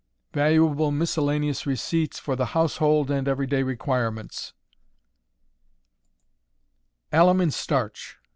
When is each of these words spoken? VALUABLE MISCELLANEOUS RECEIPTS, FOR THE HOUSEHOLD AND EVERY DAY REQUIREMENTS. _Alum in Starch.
VALUABLE 0.33 0.89
MISCELLANEOUS 0.89 1.67
RECEIPTS, 1.67 2.17
FOR 2.17 2.35
THE 2.35 2.47
HOUSEHOLD 2.57 3.11
AND 3.11 3.27
EVERY 3.27 3.45
DAY 3.45 3.61
REQUIREMENTS. 3.61 4.53
_Alum 7.13 7.39
in 7.39 7.51
Starch. 7.51 8.17